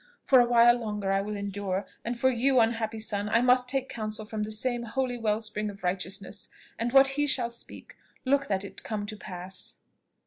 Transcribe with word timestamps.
For 0.23 0.39
a 0.39 0.45
while 0.47 0.79
longer 0.79 1.11
I 1.11 1.21
will 1.21 1.35
endure; 1.35 1.85
and 2.03 2.19
for 2.19 2.31
you, 2.31 2.59
unhappy 2.59 2.97
son, 2.97 3.29
I 3.29 3.41
must 3.41 3.69
take 3.69 3.87
counsel 3.87 4.25
from 4.25 4.41
the 4.41 4.49
same 4.49 4.81
holy 4.81 5.15
well 5.15 5.39
spring 5.39 5.69
of 5.69 5.83
righteousness, 5.83 6.49
and 6.79 6.91
what 6.91 7.09
he 7.09 7.27
shall 7.27 7.51
speak, 7.51 7.95
look 8.25 8.47
that 8.47 8.65
it 8.65 8.81
come 8.81 9.05
to 9.05 9.15
pass." 9.15 9.75